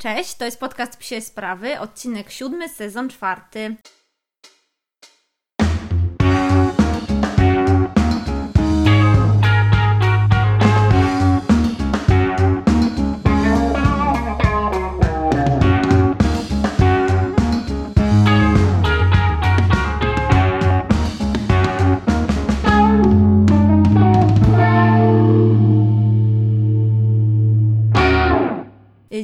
[0.00, 3.76] Cześć, to jest podcast Psie Sprawy, odcinek siódmy, sezon czwarty.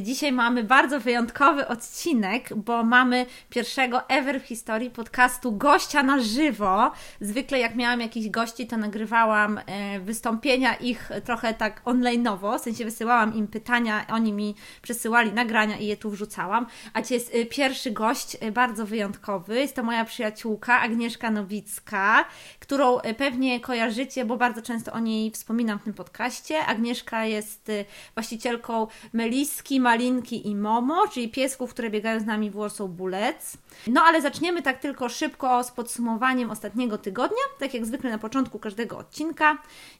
[0.03, 6.91] Dzisiaj mamy bardzo wyjątkowy odcinek, bo mamy pierwszego ever w historii podcastu gościa na żywo.
[7.21, 12.85] Zwykle jak miałam jakichś gości, to nagrywałam e, wystąpienia ich trochę tak online'owo, w sensie
[12.85, 16.65] wysyłałam im pytania, oni mi przesyłali nagrania i je tu wrzucałam.
[16.93, 19.59] A dzisiaj jest e, pierwszy gość e, bardzo wyjątkowy.
[19.59, 22.25] Jest to moja przyjaciółka Agnieszka Nowicka,
[22.59, 26.65] którą pewnie kojarzycie, bo bardzo często o niej wspominam w tym podcaście.
[26.65, 27.71] Agnieszka jest
[28.15, 33.57] właścicielką Meliski, Malinki i Momo, czyli piesków, które biegają z nami w Warsaw Bullets.
[33.87, 38.59] No ale zaczniemy tak tylko szybko z podsumowaniem ostatniego tygodnia, tak jak zwykle na początku
[38.59, 39.57] każdego odcinka.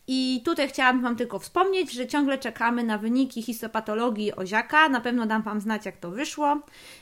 [0.08, 4.89] I tutaj chciałabym Wam tylko wspomnieć, że ciągle czekamy na wyniki histopatologii Oziaka.
[4.89, 6.58] Na pewno dam Wam znać, jak to wyszło.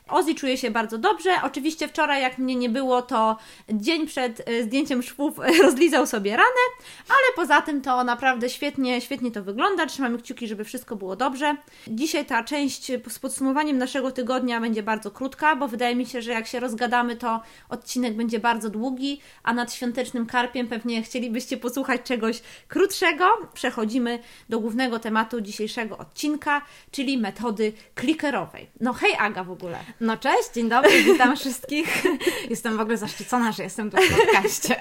[0.07, 1.29] Ozzy czuje się bardzo dobrze.
[1.43, 3.37] Oczywiście wczoraj, jak mnie nie było, to
[3.69, 6.65] dzień przed e, zdjęciem szwów rozlizał sobie ranę,
[7.09, 9.85] ale poza tym to naprawdę świetnie, świetnie to wygląda.
[9.85, 11.55] Trzymamy kciuki, żeby wszystko było dobrze.
[11.87, 12.74] Dzisiaj ta część
[13.07, 17.15] z podsumowaniem naszego tygodnia będzie bardzo krótka, bo wydaje mi się, że jak się rozgadamy,
[17.15, 23.25] to odcinek będzie bardzo długi, a nad świątecznym karpiem pewnie chcielibyście posłuchać czegoś krótszego.
[23.53, 28.69] Przechodzimy do głównego tematu dzisiejszego odcinka, czyli metody klikerowej.
[28.79, 29.79] No hej Aga w ogóle.
[30.01, 32.03] No cześć, dzień dobry, witam wszystkich.
[32.49, 34.75] Jestem w ogóle zaszczycona, że jestem tu w podcaście.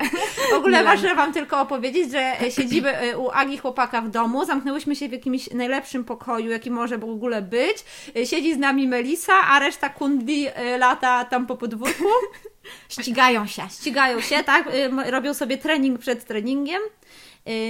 [0.50, 4.97] W ogóle ważne Wam tylko opowiedzieć, że siedzimy e, u Agi chłopaka w domu, zamknęłyśmy
[4.97, 7.84] się w jakimś najlepszym pokoju, jaki może w ogóle być.
[8.17, 12.05] E, siedzi z nami Melisa, a reszta kundli e, lata tam po podwórku.
[12.89, 13.63] Ścigają się.
[13.81, 14.69] Ścigają się, tak?
[15.07, 16.81] Robią sobie trening przed treningiem.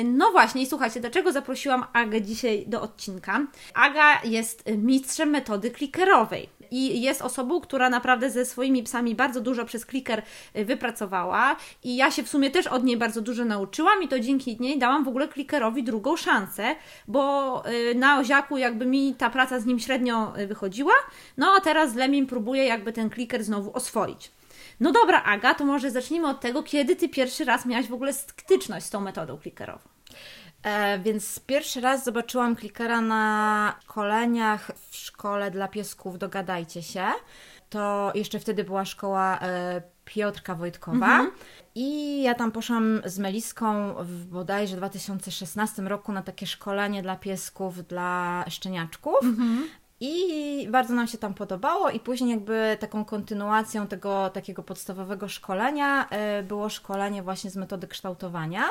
[0.05, 3.47] No właśnie, i słuchajcie, dlaczego zaprosiłam Agę dzisiaj do odcinka?
[3.75, 9.65] Aga jest mistrzem metody klikerowej i jest osobą, która naprawdę ze swoimi psami bardzo dużo
[9.65, 10.23] przez kliker
[10.57, 14.21] y, wypracowała i ja się w sumie też od niej bardzo dużo nauczyłam i to
[14.21, 16.77] dzięki niej dałam w ogóle klikerowi drugą szansę,
[17.09, 20.95] bo y, na Oziaku jakby mi ta praca z nim średnio y, wychodziła,
[21.37, 24.31] no a teraz z Lemim próbuję jakby ten kliker znowu oswoić.
[24.81, 28.13] No dobra, Aga, to może zacznijmy od tego, kiedy Ty pierwszy raz miałaś w ogóle
[28.13, 29.89] styczność z tą metodą klikerową.
[30.65, 37.07] E, więc pierwszy raz zobaczyłam klikera na koleniach w szkole dla piesków Dogadajcie się.
[37.71, 40.97] To jeszcze wtedy była szkoła e, Piotrka Wojtkowa.
[40.97, 41.31] Mhm.
[41.75, 47.87] I ja tam poszłam z Meliską w bodajże 2016 roku na takie szkolenie dla piesków,
[47.87, 49.23] dla szczeniaczków.
[49.23, 49.69] Mhm.
[50.01, 56.09] I bardzo nam się tam podobało, i później, jakby taką kontynuacją tego takiego podstawowego szkolenia
[56.09, 58.63] e, było szkolenie właśnie z metody kształtowania.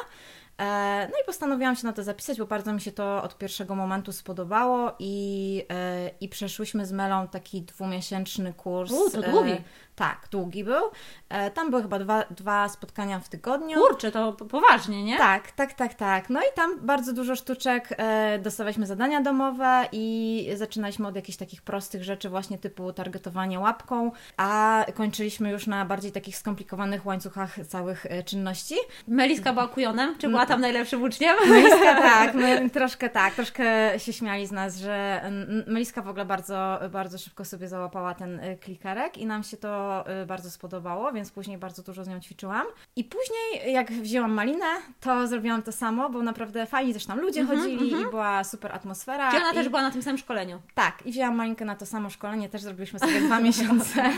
[0.58, 3.76] E, no i postanowiłam się na to zapisać, bo bardzo mi się to od pierwszego
[3.76, 8.92] momentu spodobało i, e, i przeszłyśmy z Melą taki dwumiesięczny kurs.
[8.92, 9.56] U, to długi.
[9.96, 10.84] Tak, długi był.
[11.30, 13.80] E, tam były chyba dwa, dwa spotkania w tygodniu.
[13.80, 15.18] Kurczę, to poważnie, nie?
[15.18, 16.30] Tak, tak, tak, tak.
[16.30, 21.62] No i tam bardzo dużo sztuczek, e, dostawaliśmy zadania domowe i zaczynaliśmy od jakichś takich
[21.62, 28.06] prostych rzeczy, właśnie typu targetowanie łapką, a kończyliśmy już na bardziej takich skomplikowanych łańcuchach całych
[28.06, 28.76] e, czynności.
[29.08, 30.18] Meliska była kujonem?
[30.18, 31.36] Czy była tam najlepszym uczniem?
[31.50, 35.22] Meliska tak, my, troszkę tak, troszkę się śmiali z nas, że
[35.68, 39.83] Meliska w ogóle bardzo, bardzo szybko sobie załapała ten klikerek i nam się to
[40.24, 42.66] Y, bardzo spodobało, więc później bardzo dużo z nią ćwiczyłam.
[42.96, 44.66] I później, jak wzięłam malinę,
[45.00, 48.08] to zrobiłam to samo, bo naprawdę fajnie też tam ludzie mm -hmm, chodzili mm -hmm.
[48.08, 49.32] i była super atmosfera.
[49.32, 49.54] Czy ona i...
[49.54, 50.62] też była na tym samym szkoleniu?
[50.74, 54.10] Tak, i wzięłam malinkę na to samo szkolenie, też zrobiliśmy sobie dwa miesiące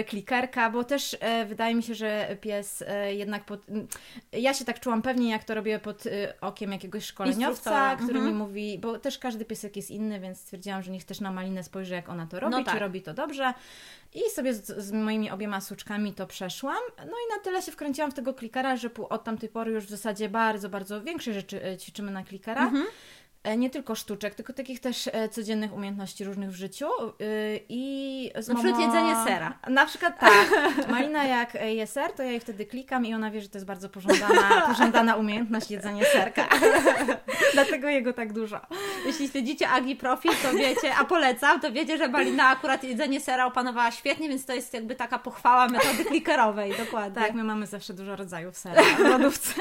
[0.00, 3.60] y, klikerka, bo też e, wydaje mi się, że pies jednak pod...
[4.32, 6.04] Ja się tak czułam pewnie, jak to robię pod
[6.40, 8.32] okiem jakiegoś szkoleniowca, który mm -hmm.
[8.32, 11.64] mi mówi, bo też każdy piesek jest inny, więc stwierdziłam, że niech też na malinę
[11.64, 12.74] spojrzy, jak ona to robi, no tak.
[12.74, 13.54] czy robi to dobrze.
[14.14, 16.82] I sobie z, z, moimi obiema suczkami to przeszłam.
[16.98, 19.90] No i na tyle się wkręciłam w tego klikera, że od tamtej pory już w
[19.90, 22.64] zasadzie bardzo, bardzo większe rzeczy e, ćwiczymy na klikera.
[22.64, 22.86] Mhm.
[23.44, 26.86] E, nie tylko sztuczek, tylko takich też e, codziennych umiejętności różnych w życiu.
[27.68, 29.58] I z Na przykład jedzenie sera.
[29.68, 30.48] Na przykład tak.
[30.90, 33.66] Malina jak je ser, to ja jej wtedy klikam i ona wie, że to jest
[33.66, 36.48] bardzo pożądana, pożądana umiejętność jedzenia serka.
[37.54, 38.60] Dlatego jego tak dużo.
[39.06, 43.46] Jeśli śledzicie Agi profil, to wiecie, a polecam, to wiecie, że Malina akurat jedzenie sera
[43.46, 47.22] opanowała świetnie, więc to jest jakby taka pochwała metody klikerowej, dokładnie.
[47.22, 49.54] Tak, my mamy zawsze dużo rodzajów sera w lodówce.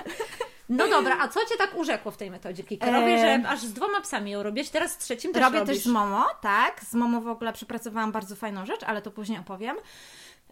[0.71, 3.41] No dobra, a co Cię tak urzekło w tej metodzie klikerowej, Em.
[3.43, 5.75] że aż z dwoma psami ją robisz, teraz z trzecim też Robię robisz.
[5.75, 6.81] też z Momo, tak.
[6.83, 9.75] Z Momo w ogóle przepracowałam bardzo fajną rzecz, ale to później opowiem.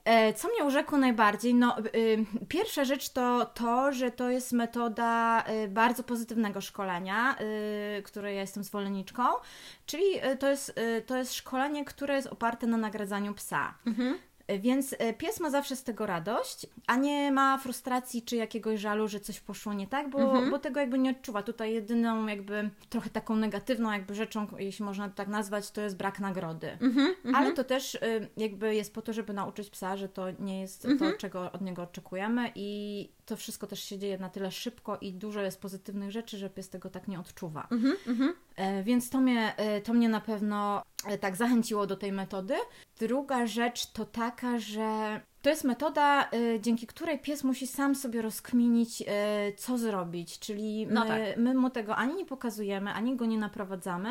[0.05, 1.53] E, Co mnie urzekło najbardziej?
[1.53, 7.35] No, y, pierwsza rzecz to to, że to jest metoda y, bardzo pozytywnego szkolenia,
[7.99, 9.23] y, której ja jestem zwolenniczką,
[9.85, 13.73] czyli y, to jest, y, to jest szkolenie, które jest oparte na nagradzaniu psa.
[13.87, 14.19] Y,
[14.59, 19.07] Więc y, pies ma zawsze z tego radość, a nie ma frustracji czy jakiegoś żalu,
[19.07, 21.43] że coś poszło nie tak, bo, bo tego jakby nie odczuwa.
[21.43, 25.97] Tutaj jedyną jakby trochę taką negatywną jakby rzeczą, jeśli można to tak nazwać, to jest
[25.97, 26.77] brak nagrody.
[27.35, 27.99] Ale to też y,
[28.37, 31.83] jakby jest po to, żeby nauczyć psa, że to nie jest to, czego od niego
[31.83, 36.37] oczekujemy i to wszystko też się dzieje na tyle szybko i dużo jest pozytywnych rzeczy,
[36.37, 37.67] że pies tego tak nie odczuwa.
[38.55, 42.55] E, Więc to mnie, e, to mnie na pewno e, tak zachęciło do tej metody.
[42.99, 46.29] Druga rzecz to taka, że to jest metoda,
[46.59, 49.03] dzięki której pies musi sam sobie rozkminić,
[49.57, 50.39] co zrobić.
[50.39, 51.21] Czyli my, No tak.
[51.37, 54.09] my mu tego ani nie pokazujemy, ani go nie naprowadzamy.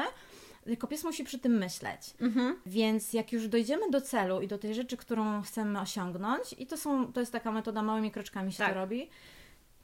[0.69, 2.01] Tylko pies musi przy tym myśleć.
[2.21, 2.57] Mhm.
[2.67, 6.77] Więc jak już dojdziemy do celu i do tej rzeczy, którą chcemy osiągnąć, i to,
[6.77, 8.69] są, to jest taka metoda, małymi kroczkami się Tak.
[8.69, 9.11] to robi,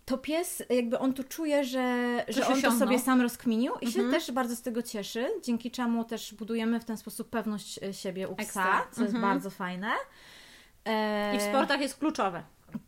[0.05, 4.05] to pies jakby on tu czuje, że, że on to sobie sam rozkminił i Mhm.
[4.07, 7.93] się też bardzo z tego cieszy, dzięki czemu też budujemy w ten sposób pewność e,
[7.95, 8.87] siebie u psa, Ekstra.
[8.93, 9.35] co jest Mhm.
[9.35, 9.91] bardzo fajne.
[10.85, 12.43] E, I w sportach jest kluczowe.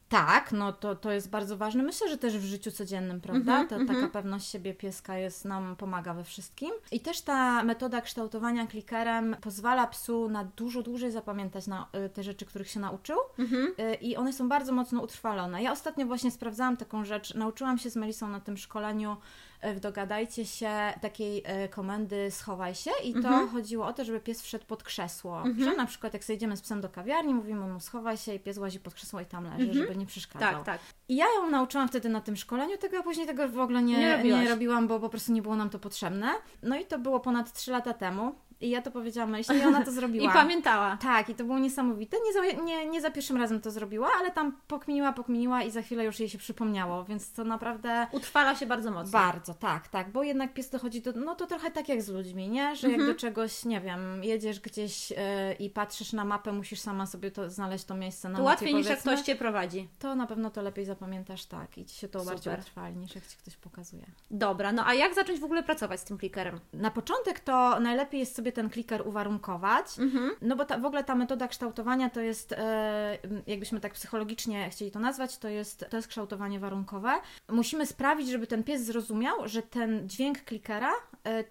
[0.08, 1.82] Tak, no to, to jest bardzo ważne.
[1.82, 3.52] Myślę, że też w życiu codziennym, prawda?
[3.60, 3.98] Mhm, Ta, mhm.
[4.00, 6.70] Taka pewność siebie pieska jest, nam pomaga we wszystkim.
[6.92, 12.22] I też ta metoda kształtowania klikerem pozwala psu na dużo dłużej zapamiętać na, y, te
[12.22, 13.16] rzeczy, których się nauczył.
[13.38, 13.72] Mhm.
[13.80, 15.62] Y, I one są bardzo mocno utrwalone.
[15.62, 17.34] Ja ostatnio właśnie sprawdzałam taką rzecz.
[17.34, 19.16] Nauczyłam się z Melisą na tym szkoleniu
[19.64, 20.70] y, w Dogadajcie się
[21.00, 23.48] takiej komendy schowaj się i to Mhm.
[23.48, 25.42] chodziło o to, żeby pies wszedł pod krzesło.
[25.64, 28.58] Że na przykład jak zejdziemy z psem do kawiarni, mówimy mu schowaj się i pies
[28.58, 30.52] łazi pod krzesło i tam leży, żeby nie przeszkadzał.
[30.52, 30.80] Tak, tak.
[31.08, 33.98] I ja ją nauczyłam wtedy na tym szkoleniu, tego a później tego w ogóle nie,
[33.98, 36.30] Nie nie, robiłam, bo po prostu nie było nam to potrzebne.
[36.62, 38.34] No i to było ponad 3 lata temu.
[38.60, 40.32] I ja to powiedziałam Melisie i ona to I zrobiła.
[40.32, 40.96] pamiętała.
[41.02, 42.16] Tak, i to było niesamowite.
[42.26, 45.82] Nie za, nie, nie za pierwszym razem to zrobiła, ale tam pokminiła, pokminiła i za
[45.82, 49.12] chwilę już jej się przypomniało, więc to naprawdę Utrwala się bardzo mocno.
[49.12, 52.48] bardzo, tak, tak, bo jednak pies dochodzi do, no to trochę tak jak z ludźmi,
[52.48, 52.76] nie?
[52.76, 53.14] Że jak Mhm.
[53.14, 55.16] do czegoś, nie wiem, jedziesz gdzieś yy,
[55.58, 58.74] i patrzysz na mapę, musisz sama sobie to znaleźć to miejsce na To mapie, łatwiej
[58.74, 59.88] niż jak ktoś Cię prowadzi.
[59.98, 62.60] to na pewno to lepiej zapamiętasz tak i ci się to bardziej Super.
[62.60, 64.06] utrwali niż jak ci ktoś pokazuje.
[64.30, 66.60] Dobra, no a jak zacząć w ogóle pracować z tym klikerem?
[66.72, 70.30] Na początek to najlepiej jest sobie ten kliker uwarunkować, Mhm.
[70.42, 74.90] no bo ta, w ogóle ta metoda kształtowania to jest, e, jakbyśmy tak psychologicznie chcieli
[74.90, 77.12] to nazwać, to jest, to jest kształtowanie warunkowe.
[77.48, 80.92] Musimy sprawić, żeby ten pies zrozumiał, że ten dźwięk klikera
[81.26, 81.44] e,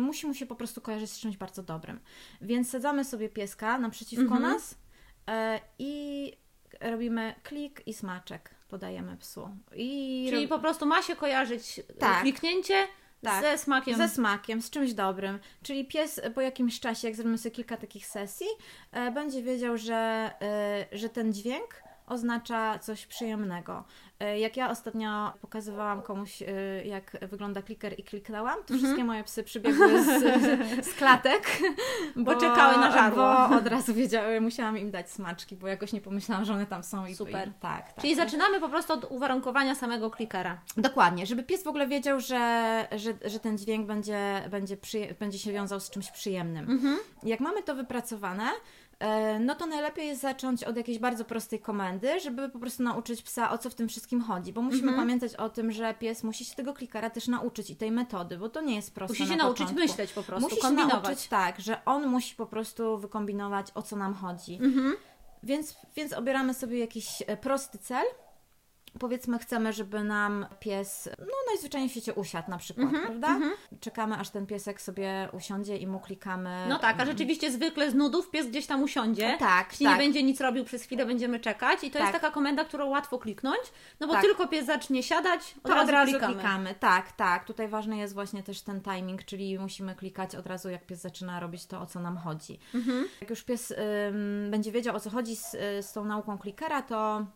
[0.00, 2.00] musi mu się po prostu kojarzyć z czymś bardzo dobrym.
[2.40, 4.42] Więc sadzamy sobie pieska naprzeciwko Mhm.
[4.42, 4.74] nas
[5.30, 6.32] e, i
[6.80, 9.48] robimy klik i smaczek podajemy psu.
[9.74, 12.20] I Czyli rob- po prostu ma się kojarzyć Tak.
[12.22, 12.74] kliknięcie
[13.22, 13.42] Tak.
[13.42, 13.96] ze smakiem.
[13.96, 15.38] Ze smakiem, z czymś dobrym.
[15.62, 18.46] Czyli pies po jakimś czasie, jak zrobimy sobie kilka takich sesji,
[18.92, 23.84] e, będzie wiedział, że, e, że ten dźwięk oznacza coś przyjemnego.
[24.20, 26.46] E, jak ja ostatnio pokazywałam komuś, e,
[26.84, 28.78] jak wygląda kliker i kliknęłam, to Mhm.
[28.80, 30.08] wszystkie moje psy przybiegły z,
[30.90, 31.58] z klatek.
[32.16, 33.48] Bo czekały na żarło.
[33.50, 36.82] Bo od razu wiedziały, musiałam im dać smaczki, bo jakoś nie pomyślałam, że one tam
[36.82, 37.06] są.
[37.06, 37.48] I, Super.
[37.48, 38.00] I, tak, tak.
[38.00, 40.58] Czyli zaczynamy po prostu od uwarunkowania samego klikera.
[40.76, 44.76] Dokładnie, żeby pies w ogóle wiedział, że, że, że ten dźwięk będzie, będzie,
[45.20, 46.70] będzie się wiązał z czymś przyjemnym.
[46.70, 46.98] Mhm.
[47.22, 48.44] Jak mamy to wypracowane,
[49.40, 53.50] no to najlepiej jest zacząć od jakiejś bardzo prostej komendy, żeby po prostu nauczyć psa,
[53.50, 54.98] o co w tym wszystkim chodzi, bo musimy Mhm.
[55.02, 58.48] pamiętać o tym, że pies musi się tego klikera też nauczyć i tej metody, bo
[58.48, 59.86] to nie jest proste Musi się na nauczyć początku.
[59.86, 61.04] myśleć po prostu, Musi się kombinować.
[61.04, 64.54] nauczyć tak, że on musi po prostu wykombinować, o co nam chodzi.
[64.54, 64.96] Mhm.
[65.42, 68.04] Więc, więc obieramy sobie jakiś e, prosty cel.
[68.98, 73.38] Powiedzmy, chcemy, żeby nam pies, no najzwyczajniej w świecie usiadł na przykład, Mhm, prawda?
[73.80, 76.66] Czekamy, aż ten piesek sobie usiądzie i mu klikamy.
[76.68, 79.36] No tak, a rzeczywiście zwykle z nudów pies gdzieś tam usiądzie.
[79.38, 79.98] Tak, Jeśli tak.
[79.98, 82.20] nie będzie nic robił przez chwilę, będziemy czekać i to jest Tak.
[82.22, 83.60] taka komenda, którą łatwo kliknąć,
[84.00, 84.22] no bo Tak.
[84.22, 86.34] tylko pies zacznie siadać, od To razu, od razu klikamy.
[86.34, 86.74] klikamy.
[86.74, 87.44] Tak, tak.
[87.44, 91.40] Tutaj ważny jest właśnie też ten timing, czyli musimy klikać od razu, jak pies zaczyna
[91.40, 92.58] robić to, o co nam chodzi.
[92.74, 93.08] Mhm.
[93.20, 96.82] Jak już pies ym, będzie wiedział, o co chodzi z, y, z tą nauką klikera,
[96.82, 97.26] to,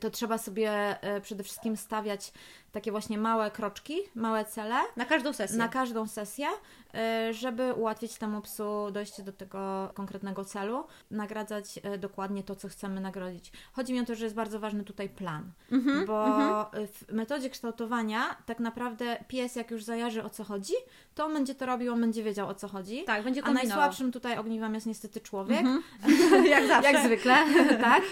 [0.00, 2.32] to trzeba sobie y, przede wszystkim stawiać
[2.76, 5.58] takie właśnie małe kroczki, małe cele Na każdą sesję.
[5.58, 6.46] na każdą sesję,
[7.30, 12.68] y, żeby ułatwić temu psu dojście do tego konkretnego celu, nagradzać y, dokładnie to, co
[12.68, 13.52] chcemy nagrodzić.
[13.72, 16.26] Chodzi mi o to, że jest bardzo ważny tutaj plan, Mhm, bo
[16.86, 20.74] w metodzie kształtowania tak naprawdę pies, jak już zajarzy o co chodzi,
[21.14, 23.04] to on będzie to robił, on będzie wiedział o co chodzi.
[23.04, 23.68] Tak, będzie A kombinował.
[23.78, 25.62] najsłabszym tutaj ogniwem jest niestety człowiek,
[26.54, 26.92] Jak zawsze.
[26.92, 27.36] jak zwykle,
[27.80, 28.02] tak?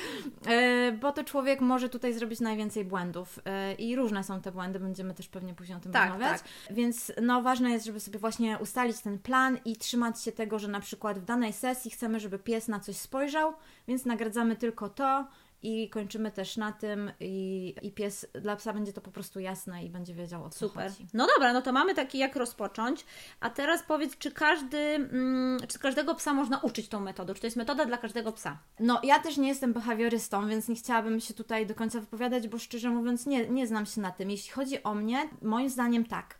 [1.00, 3.38] Bo to człowiek może tutaj zrobić najwięcej błędów
[3.78, 6.40] i różne są te błędy, będziemy też pewnie później o tym Tak, rozmawiać.
[6.70, 10.68] Więc no ważne jest, żeby sobie właśnie ustalić ten plan i trzymać się tego, że
[10.68, 13.52] na przykład w danej sesji chcemy, żeby pies na coś spojrzał,
[13.88, 15.26] więc nagradzamy tylko to
[15.64, 19.84] i kończymy też na tym i, i pies, dla psa będzie to po prostu jasne
[19.84, 20.90] i będzie wiedział o co Super.
[20.90, 21.06] chodzi.
[21.14, 23.04] No dobra, no to mamy taki jak rozpocząć.
[23.40, 27.34] A teraz powiedz, czy każdy, mm, czy każdego psa można uczyć tą metodą?
[27.34, 28.58] Czy to jest metoda dla każdego psa?
[28.80, 32.58] No, ja też nie jestem behawiorystą, więc nie chciałabym się tutaj do końca wypowiadać, bo
[32.58, 34.30] szczerze mówiąc nie, nie znam się na tym.
[34.30, 36.38] Jeśli chodzi o mnie, moim zdaniem tak.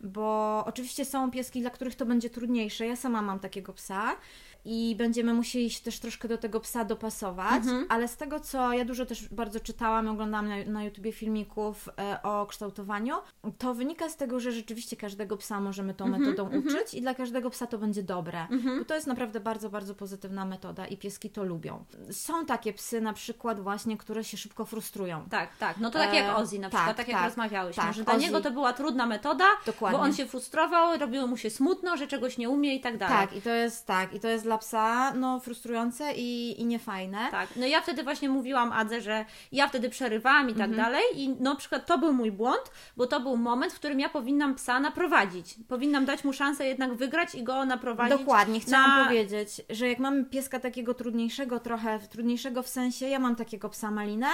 [0.00, 2.86] Bo oczywiście są pieski, dla których to będzie trudniejsze.
[2.86, 4.16] Ja sama mam takiego psa
[4.64, 8.84] i będziemy musieli się też troszkę do tego psa dopasować, ale z tego, co ja
[8.84, 13.14] dużo też bardzo czytałam, oglądałam na, na YouTubie filmików e, o kształtowaniu,
[13.58, 17.50] to wynika z tego, że rzeczywiście każdego psa możemy tą metodą uczyć i dla każdego
[17.50, 18.46] psa to będzie dobre,
[18.78, 21.84] bo to jest naprawdę bardzo, bardzo pozytywna metoda i pieski to lubią.
[22.10, 25.26] Są takie psy na przykład właśnie, które się szybko frustrują.
[25.30, 25.76] Tak, tak.
[25.76, 28.04] No to tak E, jak Ozzy na tak, przykład, tak, jak tak, rozmawiałyśmy, tak, że
[28.04, 28.24] dla Ozzy.
[28.24, 29.98] niego to była trudna metoda, Dokładnie.
[29.98, 33.16] bo on się frustrował, robiło mu się smutno, że czegoś nie umie i tak dalej.
[33.16, 37.18] Tak, i to jest tak, i to jest dla psa no frustrujące i, i niefajne.
[37.30, 40.70] Tak, no ja wtedy właśnie mówiłam Adze, że ja wtedy przerywałam i Mhm.
[40.70, 42.62] tak dalej i no, na przykład to był mój błąd,
[42.96, 45.54] bo to był moment, w którym ja powinnam psa naprowadzić.
[45.68, 48.18] Powinnam dać mu szansę jednak wygrać i go naprowadzić.
[48.18, 49.04] Dokładnie, chciałam na...
[49.04, 53.90] powiedzieć, że jak mamy pieska takiego trudniejszego trochę, trudniejszego w sensie, ja mam takiego psa
[53.90, 54.28] Malinę,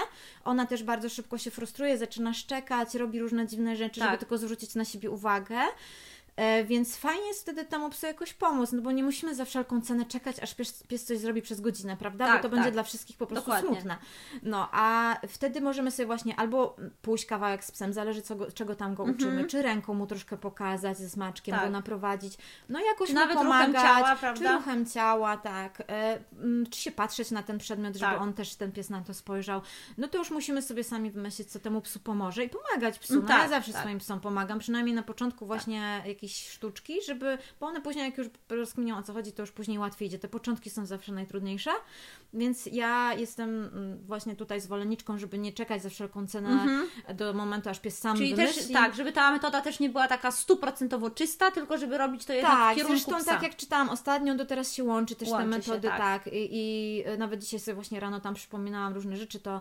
[0.44, 4.08] ona też bardzo szybko się frustruje, zaczyna szczekać, robi różne dziwne rzeczy, Tak.
[4.08, 5.56] żeby tylko zwrócić na siebie uwagę.
[6.36, 9.80] E, Więc fajnie jest wtedy temu psu jakoś pomóc, no bo nie musimy za wszelką
[9.80, 12.26] cenę czekać, aż pies, pies coś zrobi przez godzinę, prawda?
[12.26, 12.72] Tak, bo to będzie tak.
[12.72, 13.70] dla wszystkich po prostu Dokładnie.
[13.70, 13.96] smutne.
[14.42, 18.74] No, a wtedy możemy sobie właśnie albo pójść kawałek z psem, zależy co go, czego
[18.74, 21.72] tam go uczymy, czy ręką mu troszkę pokazać ze smaczkiem, Mhm.
[21.72, 21.72] Tak.
[21.72, 24.56] go naprowadzić, no jakoś Czy mu nawet ruchem pomagać, ciała, czy prawda?
[24.56, 26.18] ruchem ciała, tak, e,
[26.70, 28.20] czy się patrzeć na ten przedmiot, żeby Tak.
[28.20, 29.60] on też, ten pies na to spojrzał,
[29.98, 33.22] no to już musimy sobie sami wymyślić, co temu psu pomoże i pomagać psu, Mm,
[33.22, 33.80] no tak, ja zawsze tak.
[33.80, 38.26] swoim psom pomagam, przynajmniej na początku właśnie jakieś sztuczki, żeby, bo one później jak już
[38.48, 41.70] rozkminią o co chodzi, to już później łatwiej idzie, te początki są zawsze najtrudniejsze,
[42.34, 46.66] więc ja jestem mm, właśnie tutaj zwolenniczką, żeby nie czekać za wszelką cenę
[47.14, 48.28] do momentu, aż pies sam Mhm.
[48.28, 48.62] Czyli wymyśli.
[48.62, 52.32] też tak, żeby ta metoda też nie była taka stuprocentowo czysta, tylko żeby robić to
[52.32, 53.32] jednak w Tak, kierunku zresztą psa.
[53.32, 55.98] tak jak czytałam ostatnio, do teraz się łączy też Łączy te się, metody, tak.
[55.98, 56.26] tak.
[56.32, 59.60] I, I nawet dzisiaj sobie właśnie rano tam przypominałam różne rzeczy, to,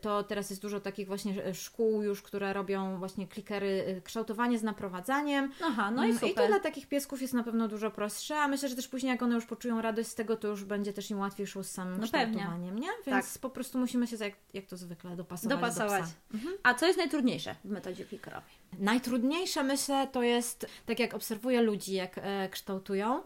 [0.00, 5.52] to teraz jest dużo takich właśnie szkół już, które robią właśnie klikery, kształtowanie z naprowadzaniem.
[5.64, 6.48] Aha, no i Mm, I to super.
[6.48, 9.34] dla takich piesków jest na pewno dużo prostsze, a myślę, że też później jak one
[9.34, 12.04] już poczują radość z tego, to już będzie też im łatwiej szło z samym No
[12.04, 12.88] kształtowaniem, nie?
[13.06, 16.02] Więc po prostu musimy się jak, jak to zwykle dopasować, Dopasować.
[16.32, 16.48] do psa.
[16.62, 18.50] A co jest najtrudniejsze w metodzie klikerowej?
[18.78, 23.22] Najtrudniejsze myślę to jest, tak jak obserwuję ludzi, jak e, kształtują.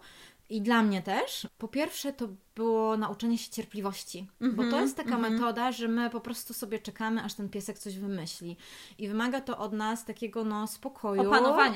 [0.49, 1.47] I dla mnie też.
[1.59, 6.21] Po pierwsze, to było nauczenie się cierpliwości, bo to jest taka metoda, że my po
[6.21, 8.57] prostu sobie czekamy, aż ten piesek coś wymyśli.
[8.99, 11.29] I wymaga to od nas takiego no, spokoju,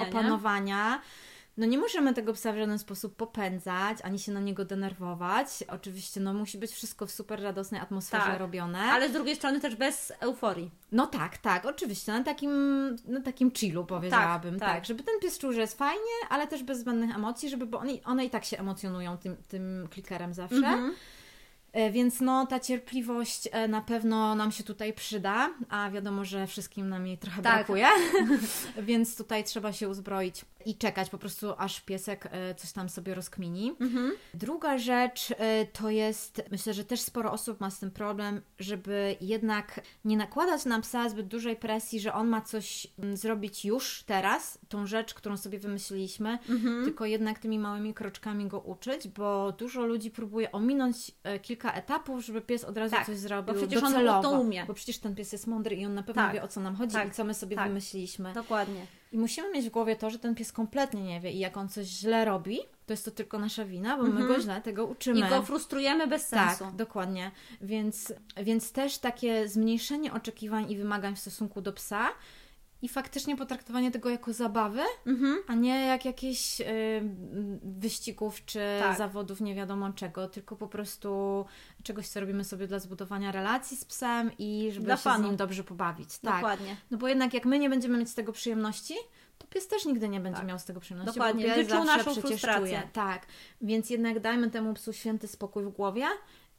[0.09, 1.01] Opanowania, nie?
[1.59, 5.49] No nie możemy tego psa w żaden sposób popędzać, ani się na niego denerwować.
[5.69, 8.39] Oczywiście no, musi być wszystko w super radosnej atmosferze Tak.
[8.39, 8.79] robione.
[8.79, 10.71] Ale z drugiej strony też bez euforii.
[10.93, 12.51] No tak, tak, oczywiście, na takim,
[13.07, 14.69] na takim chillu powiedziałabym, tak.
[14.69, 17.79] tak, żeby ten pies czuł, że jest fajnie, ale też bez zbędnych emocji, żeby, bo
[17.79, 20.57] one, one i tak się emocjonują tym, tym klikerem zawsze.
[20.57, 20.95] Mhm.
[21.73, 26.47] E, Więc no, ta cierpliwość e, na pewno nam się tutaj przyda, a wiadomo, że
[26.47, 27.55] wszystkim nam jej trochę Tak.
[27.55, 27.87] brakuje,
[28.83, 33.15] więc tutaj trzeba się uzbroić i czekać po prostu, aż piesek e, coś tam sobie
[33.15, 33.75] rozkmini.
[33.81, 34.13] Mhm.
[34.35, 35.35] Druga rzecz
[35.73, 40.65] to jest, myślę, że też sporo osób ma z tym problem, żeby jednak nie nakładać
[40.65, 45.15] na psa zbyt dużej presji, że on ma coś mm, zrobić już teraz, tą rzecz,
[45.15, 46.85] którą sobie wymyśliliśmy, Mhm.
[46.85, 52.25] tylko jednak tymi małymi kroczkami go uczyć, bo dużo ludzi próbuje ominąć e, kilka etapów,
[52.25, 54.23] żeby pies od razu Tak, coś zrobił bo przecież on docelowo.
[54.23, 54.65] to umie.
[54.67, 56.77] Bo przecież ten pies jest mądry i on na pewno Tak, wie, o co nam
[56.77, 57.69] chodzi tak, i co my sobie tak.
[57.69, 58.33] wymyśliliśmy.
[58.33, 58.87] Dokładnie.
[59.13, 61.69] I musimy mieć w głowie to, że ten pies kompletnie nie wie i jak on
[61.69, 65.21] coś źle robi, to jest to tylko nasza wina, bo my go źle tego uczymy.
[65.21, 65.35] Mhm.
[65.35, 66.65] I go frustrujemy bez sensu.
[66.65, 67.31] Tak, dokładnie.
[67.61, 72.09] Więc, więc też takie zmniejszenie oczekiwań i wymagań w stosunku do psa
[72.83, 75.39] i faktycznie potraktowanie tego jako zabawy, Mhm.
[75.47, 76.65] a nie jak jakichś y,
[77.63, 78.99] wyścigów czy Tak.
[78.99, 81.45] zawodów nie wiadomo czego, tylko po prostu
[81.83, 85.25] czegoś, co robimy sobie dla zbudowania relacji z psem i żeby Dla się fanu.
[85.25, 86.19] z nim dobrze pobawić.
[86.19, 86.35] Tak.
[86.35, 86.77] Dokładnie.
[86.91, 88.95] No bo jednak jak my nie będziemy mieć z tego przyjemności,
[89.39, 90.49] to pies też nigdy nie będzie Tak.
[90.49, 91.15] miał z tego przyjemności.
[91.19, 91.49] Dokładnie.
[91.49, 92.61] Bo pies zawsze naszą przecież frustrację.
[92.67, 92.83] czuje.
[92.93, 93.27] Tak.
[93.61, 96.05] Więc jednak dajmy temu psu święty spokój w głowie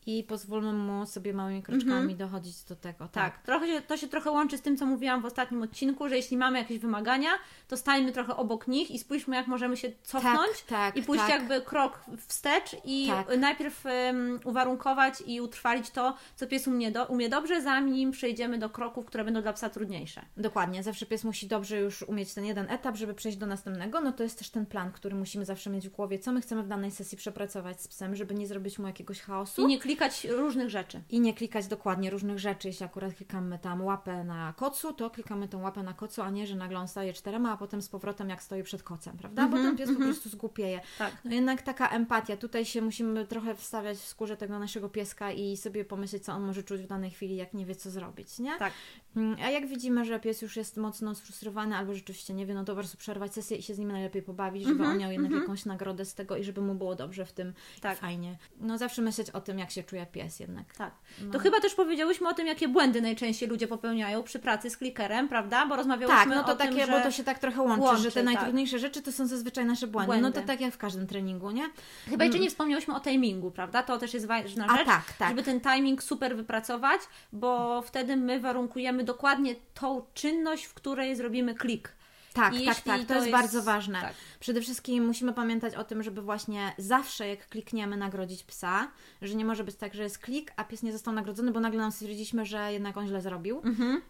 [0.09, 3.07] i pozwólmy mu sobie małymi kroczkami dochodzić do tego.
[3.07, 3.11] Tak.
[3.11, 6.15] Tak, trochę się, to się trochę łączy z tym, co mówiłam w ostatnim odcinku, że
[6.15, 7.29] jeśli mamy jakieś wymagania,
[7.67, 11.31] to stańmy trochę obok nich i spójrzmy, jak możemy się cofnąć tak, i pójść tak.
[11.31, 13.37] jakby krok wstecz i Tak.
[13.37, 18.69] najpierw em, uwarunkować i utrwalić to, co pies umie, do, umie dobrze, zanim przejdziemy do
[18.69, 20.25] kroków, które będą dla psa trudniejsze.
[20.37, 24.01] Dokładnie, zawsze pies musi dobrze już umieć ten jeden etap, żeby przejść do następnego.
[24.01, 26.63] No to jest też ten plan, który musimy zawsze mieć w głowie, co my chcemy
[26.63, 29.61] w danej sesji przepracować z psem, żeby nie zrobić mu jakiegoś chaosu.
[29.61, 31.01] I nie klikać różnych rzeczy.
[31.09, 32.67] I nie klikać dokładnie różnych rzeczy.
[32.67, 36.47] Jeśli akurat klikamy tam łapę na kocu, to klikamy tą łapę na kocu, a nie,
[36.47, 39.47] że nagle on staje czterema, a potem z powrotem jak stoi przed kocem, prawda?
[39.47, 40.81] Bo ten pies po prostu zgłupieje.
[40.97, 41.17] Tak.
[41.25, 42.37] No jednak taka empatia.
[42.37, 46.43] Tutaj się musimy trochę wstawiać w skórze tego naszego pieska i sobie pomyśleć, co on
[46.43, 48.57] może czuć w danej chwili, jak nie wie, co zrobić, nie?
[48.57, 48.73] Tak.
[49.15, 52.63] Mm, A jak widzimy, że pies już jest mocno sfrustrowany albo rzeczywiście nie wie, no
[52.63, 55.31] to po prostu przerwać sesję i się z nim najlepiej pobawić, żeby on miał jednak
[55.31, 57.97] jakąś nagrodę z tego i żeby mu było dobrze w tym Tak.
[57.97, 58.37] fajnie.
[58.59, 60.73] No zawsze myśleć o tym, jak się czuje pies jednak.
[60.75, 60.91] Tak.
[61.31, 65.27] To chyba też powiedziałyśmy o tym, jakie błędy najczęściej ludzie popełniają przy pracy z klikerem,
[65.27, 65.65] prawda?
[65.65, 66.91] Bo rozmawiałyśmy Tak, no to o takie, tym, że...
[66.91, 68.25] bo to się tak trochę łączy, łączy, że te tak.
[68.25, 70.07] najtrudniejsze rzeczy to są zazwyczaj nasze błędy.
[70.07, 70.23] Błędy.
[70.23, 71.69] No to tak jak w każdym treningu, nie?
[72.09, 73.83] Chyba jeszcze nie wspomniałyśmy o timingu, prawda?
[73.83, 75.29] To też jest ważna A rzecz, tak, tak.
[75.29, 77.01] żeby ten timing super wypracować,
[77.33, 81.98] bo wtedy my warunkujemy dokładnie tą czynność, w której zrobimy klik.
[82.41, 83.01] Tak, I tak, tak.
[83.01, 84.01] To, to jest, jest- bardzo ważne.
[84.01, 84.13] tak.
[84.39, 88.87] Przede wszystkim musimy pamiętać o tym, żeby właśnie zawsze jak klikniemy nagrodzić psa,
[89.21, 91.79] że nie może być tak, że jest klik, a pies nie został nagrodzony, bo nagle
[91.79, 93.61] nam stwierdziliśmy, że jednak on źle zrobił.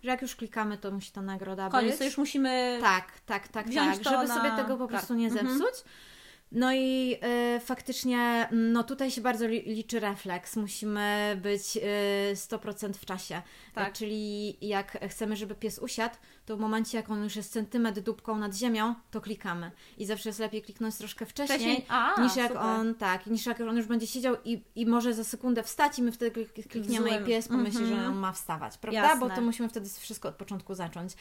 [0.03, 1.71] Że jak już klikamy, to musi ta nagroda Mhm.
[1.81, 1.99] Koniec, być.
[1.99, 2.77] to już musimy...
[2.81, 4.03] Tak, tak, tak, tak.
[4.03, 4.89] Żeby na- sobie tego po tak.
[4.89, 5.73] prostu nie zepsuć.
[6.51, 7.15] No i
[7.55, 10.55] y, faktycznie, no tutaj się bardzo li, liczy refleks.
[10.55, 13.41] Musimy być y, 100% w czasie.
[13.73, 13.93] Tak.
[13.93, 16.15] Czyli jak chcemy, żeby pies usiadł,
[16.45, 19.71] to w momencie, jak on już jest centymetr dupką nad ziemią, to klikamy.
[19.97, 21.85] I zawsze jest lepiej kliknąć troszkę wcześniej, Wcześniej?
[21.89, 22.63] A, niż jak super.
[22.65, 26.03] on, tak, niż jak on już będzie siedział i, i może za sekundę wstać i
[26.03, 27.99] my wtedy klik- klikniemy i pies pomyśli, Mhm.
[28.01, 28.99] że on ma wstawać, prawda?
[29.01, 29.19] Jasne.
[29.29, 31.13] Bo to musimy wtedy wszystko od początku zacząć.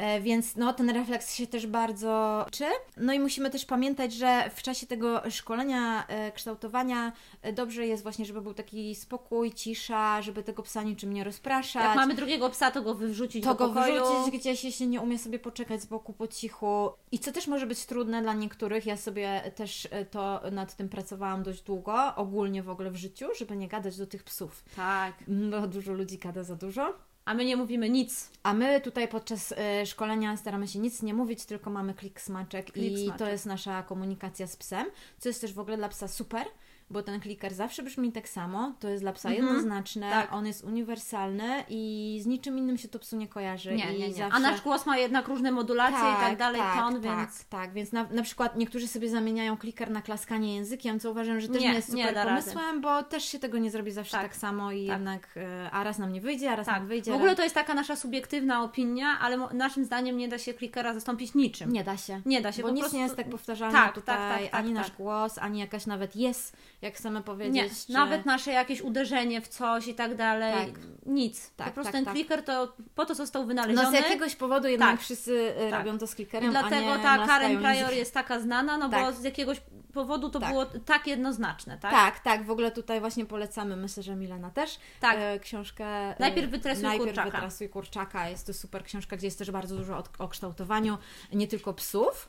[0.00, 2.64] E, Więc no, ten refleks się też bardzo czy.
[2.96, 8.02] No i musimy też pamiętać, że w czasie tego szkolenia, e, kształtowania e, dobrze jest
[8.02, 11.82] właśnie, żeby był taki spokój, cisza, żeby tego psa niczym nie rozpraszać.
[11.82, 14.04] Jak mamy drugiego psa, to go wyrzucić to do go pokoju.
[14.04, 16.90] wyrzucić gdzieś, jeśli nie umie sobie poczekać z boku po cichu.
[17.12, 21.42] I co też może być trudne dla niektórych, ja sobie też to nad tym pracowałam
[21.42, 24.64] dość długo, ogólnie w ogóle w życiu, żeby nie gadać do tych psów.
[24.76, 25.14] Tak.
[25.50, 27.09] Bo dużo ludzi gada za dużo.
[27.30, 28.30] A my nie mówimy nic.
[28.42, 32.72] A my tutaj podczas e, szkolenia staramy się nic nie mówić, tylko mamy klik smaczek
[32.72, 33.18] Klik i smaczek.
[33.18, 34.86] to jest nasza komunikacja z psem,
[35.18, 36.46] co jest też w ogóle dla psa super,
[36.90, 40.32] bo ten kliker zawsze brzmi tak samo, to jest dla psa jednoznaczne, tak.
[40.32, 43.74] on jest uniwersalny i z niczym innym się to psu nie kojarzy.
[43.74, 44.14] Nie, nie, nie.
[44.14, 44.36] Zawsze...
[44.36, 47.44] A nasz głos ma jednak różne modulacje i tak dalej, ton, tak, więc...
[47.44, 51.48] Tak, więc na, na przykład niektórzy sobie zamieniają kliker na klaskanie językiem, co uważam, że
[51.48, 52.28] też Nie, nie, jest nie super rady.
[52.28, 54.96] pomysłem, bo też się tego nie zrobi zawsze Tak, tak, samo i tak.
[54.96, 57.12] jednak, e, a raz nam nie wyjdzie, a raz Tak, nam wyjdzie.
[57.12, 60.94] w ogóle to jest taka nasza subiektywna opinia, ale naszym zdaniem nie da się klikera
[60.94, 61.72] zastąpić niczym.
[61.72, 62.20] Nie da się.
[62.26, 62.96] Nie da się, Bo nic prostu...
[62.96, 64.96] nie jest tak powtarzalne Tak, tutaj, tak, tak, tak, ani nasz tak.
[64.96, 67.54] głos, ani jakaś nawet jest, jak chcemy powiedzieć.
[67.54, 67.92] Nie, czy...
[67.92, 70.80] nawet nasze jakieś uderzenie w coś i tak dalej, Tak.
[71.06, 71.50] nic.
[71.56, 72.14] Tak, po prostu tak, ten tak.
[72.14, 73.84] kliker to po to został wynaleziony.
[73.84, 75.00] No z jakiegoś powodu jednak Tak.
[75.00, 75.78] wszyscy e, Tak.
[75.86, 77.98] robią to z I klikerem, dlatego a nie ta Karen Prior językiem.
[77.98, 79.14] jest taka znana, no bo Tak.
[79.14, 79.60] z jakiegoś
[79.92, 80.50] powodu to Tak.
[80.50, 81.90] było tak jednoznaczne, tak?
[81.90, 85.16] Tak, tak, w ogóle tutaj właśnie polecamy, myślę, że Milena też, Tak.
[85.18, 87.30] e, książkę e, Najpierw wytresuj Najpierw kurczaka.
[87.30, 88.28] wytresuj kurczaka.
[88.28, 90.98] Jest to super książka, gdzie jest też bardzo dużo o, o kształtowaniu,
[91.32, 92.28] nie tylko psów.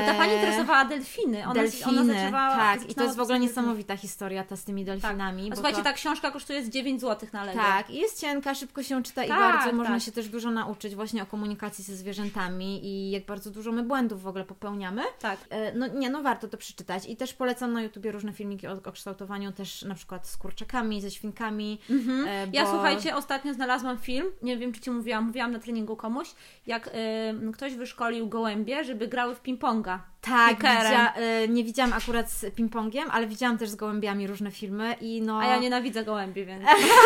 [0.00, 1.44] Bo ta pani E, interesowała delfiny.
[1.44, 4.84] Ona, delfiny, ona zaczęła, tak, i to jest w ogóle niesamowita historia ta z tymi
[4.84, 5.08] delfiny.
[5.08, 5.44] delfinami.
[5.48, 5.54] Tak.
[5.54, 5.84] Słuchajcie, to...
[5.84, 7.58] ta książka kosztuje z 9 zł na Lego.
[7.60, 10.02] Tak, i jest cienka, szybko się czyta i Tak, bardzo można tak.
[10.02, 14.22] się też dużo nauczyć właśnie o komunikacji ze zwierzętami i jak bardzo dużo my błędów
[14.22, 15.02] w ogóle popełniamy.
[15.20, 15.38] tak.
[15.50, 18.72] E, No nie, no warto to przeczytać i też polecam na YouTubie różne filmiki o,
[18.84, 21.78] o kształtowaniu też na przykład z kurczakami, ze świnkami.
[21.90, 22.50] e, Mhm.
[22.52, 26.28] Ja bo- słuchajcie, ostatnio znalazłam film, nie wiem czy Ci mówiłam, mówiłam na treningu komuś,
[26.66, 29.40] jak y, ktoś wyszkolił gołębie, żeby grały w
[29.84, 29.98] ping-ponga.
[30.20, 34.96] Tak, widzia, e, nie widziałam akurat z ping-pongiem, ale widziałam też z gołębiami różne filmy
[35.00, 35.38] i no...
[35.38, 36.64] A ja nienawidzę gołębi, więc...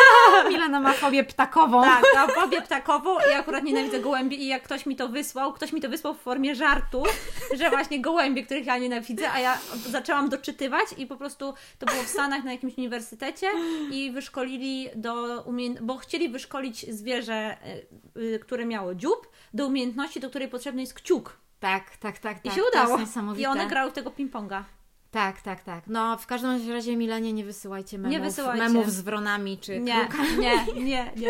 [0.50, 1.82] Milena ma fobię ptakową.
[1.82, 5.72] Tak, ja pobię ptakową i akurat nienawidzę gołębi i jak ktoś mi to wysłał, ktoś
[5.72, 7.02] mi to wysłał w formie żartu,
[7.58, 9.58] że właśnie gołębie, których ja nienawidzę, a ja
[9.90, 13.46] zaczęłam doczytywać i po prostu to było w Stanach na jakimś uniwersytecie
[13.90, 15.70] i wyszkolili do umie...
[15.70, 17.56] bo chcieli wyszkolić zwierzę,
[18.16, 21.47] y, y, które miało dziób, do umiejętności, do której potrzebny jest kciuk.
[21.60, 22.38] Tak, tak, tak.
[22.38, 22.98] I tak, się to udało.
[23.36, 24.62] I one grały w tego ping-ponga.
[25.10, 25.84] Tak, tak, tak.
[25.86, 28.62] No w każdym razie Milenie nie wysyłajcie memów, Nie wysyłajcie.
[28.64, 30.38] memów z wronami czy Nie, krukami.
[30.38, 31.28] nie, nie, nie.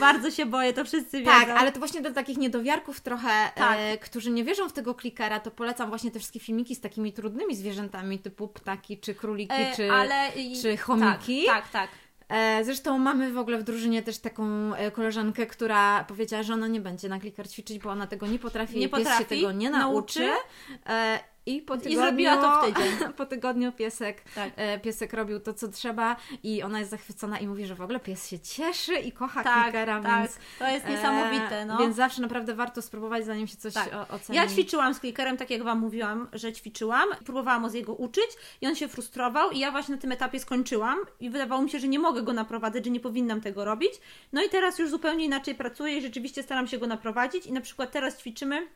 [0.00, 1.30] Bardzo się boję, to wszyscy wiedzą.
[1.30, 3.78] Tak, ale to właśnie do takich niedowiarków trochę, Tak.
[3.80, 7.12] e, którzy nie wierzą w tego klikera, to polecam właśnie te wszystkie filmiki z takimi
[7.12, 10.32] trudnymi zwierzętami typu ptaki, czy króliki, E, czy, ale...
[10.62, 11.44] czy chomiki.
[11.46, 11.90] Tak, tak, tak.
[12.28, 16.66] E, zresztą mamy w ogóle w drużynie też taką e, koleżankę, która powiedziała, że ona
[16.66, 19.24] nie będzie na kliker ćwiczyć, bo ona tego nie potrafi, Nie nie pies się potrafi,
[19.24, 20.20] tego nie nauczy.
[20.20, 21.24] nauczy.
[21.46, 22.92] I po tygodniu, zrobiła to w tydzień.
[23.16, 24.52] po tygodniu piesek, Tak.
[24.56, 28.00] e, piesek robił to, co trzeba i ona jest zachwycona i mówi, że w ogóle
[28.00, 30.20] pies się cieszy i kocha Tak, klikera, tak.
[30.20, 30.38] więc...
[30.58, 31.78] To jest niesamowite, e, no.
[31.78, 33.88] Więc zawsze naprawdę warto spróbować, zanim się coś Tak.
[34.10, 34.36] oceni.
[34.36, 37.08] Ja ćwiczyłam z klikerem, tak jak Wam mówiłam, że ćwiczyłam.
[37.24, 38.28] Próbowałam z jego uczyć
[38.60, 41.78] i on się frustrował i ja właśnie na tym etapie skończyłam i wydawało mi się,
[41.78, 43.92] że nie mogę go naprowadzać, że nie powinnam tego robić.
[44.32, 47.60] No i teraz już zupełnie inaczej pracuję i rzeczywiście staram się go naprowadzić i na
[47.60, 48.66] przykład teraz ćwiczymy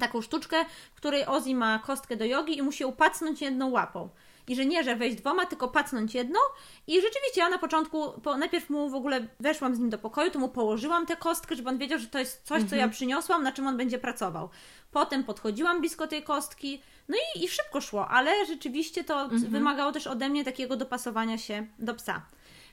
[0.00, 4.08] taką sztuczkę, w której Ozzy ma kostkę do jogi i musi ją pacnąć jedną łapą.
[4.48, 6.38] I że nie, że wejść dwoma, tylko pacnąć jedną.
[6.86, 10.30] I rzeczywiście ja na początku, po, najpierw mu w ogóle weszłam z nim do pokoju,
[10.30, 13.42] to mu położyłam tę kostkę, żeby on wiedział, że to jest coś, co ja przyniosłam,
[13.42, 14.48] na czym on będzie pracował.
[14.90, 20.06] Potem podchodziłam blisko tej kostki, no i, i szybko szło, ale rzeczywiście to wymagało też
[20.06, 22.22] ode mnie takiego dopasowania się do psa.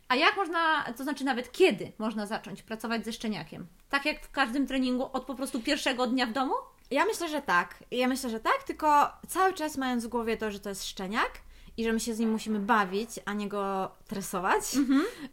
[0.07, 3.67] A jak można, to znaczy nawet kiedy można zacząć pracować ze szczeniakiem?
[3.89, 6.53] Tak jak w każdym treningu od po prostu pierwszego dnia w domu?
[6.91, 7.83] Ja myślę, że tak.
[7.91, 11.31] Ja myślę, że tak, tylko cały czas mając w głowie to, że to jest szczeniak
[11.81, 14.63] i że my się z nim musimy bawić, a nie go tresować.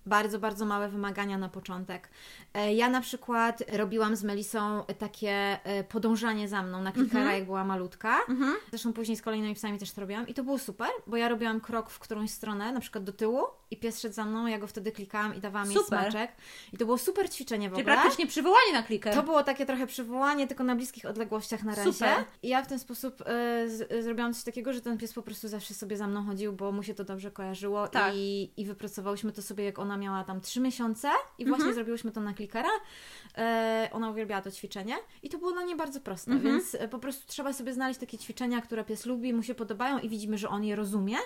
[0.07, 2.09] Bardzo, bardzo małe wymagania na początek.
[2.55, 5.31] E, Ja na przykład robiłam z Melisą takie
[5.65, 8.17] e, podążanie za mną na klikera, jak była malutka.
[8.71, 11.61] Zresztą później z kolejnymi psami też to robiłam i to było super, bo ja robiłam
[11.61, 14.67] krok w którąś stronę, na przykład do tyłu i pies szedł za mną, ja go
[14.67, 16.01] wtedy klikałam i dawałam jej Super.
[16.01, 16.33] smaczek.
[16.73, 17.97] I to było super ćwiczenie w Czyli ogóle.
[17.97, 19.15] praktycznie przywołanie na kliker.
[19.15, 21.93] To było takie trochę przywołanie, tylko na bliskich odległościach na razie.
[21.93, 22.25] Super.
[22.43, 23.25] I ja w ten sposób e,
[23.69, 26.38] z, e, zrobiłam coś takiego, że ten pies po prostu zawsze sobie za mną chodził,
[26.53, 28.13] bo mu się to dobrze kojarzyło Tak.
[28.17, 31.75] i, i wypracowałyśmy to sobie, jak ona miała tam trzy miesiące i właśnie Mhm.
[31.75, 32.69] zrobiłyśmy to na klikera.
[33.39, 36.55] E, ona uwielbiała to ćwiczenie i to było dla niej bardzo proste, Mhm.
[36.55, 39.99] więc e, po prostu trzeba sobie znaleźć takie ćwiczenia, które pies lubi, mu się podobają
[39.99, 41.17] i widzimy, że on je rozumie,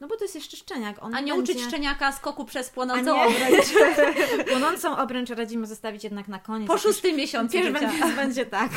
[0.00, 1.02] no bo to jest jeszcze szczeniak.
[1.02, 1.52] On A nie będzie...
[1.52, 3.66] uczyć szczeniaka skoku przez płonącą obręcz.
[4.50, 6.68] Płonącą obręcz radzimy zostawić jednak na koniec.
[6.68, 8.70] Po szóstym miesiącu Pies będzie, będzie tak,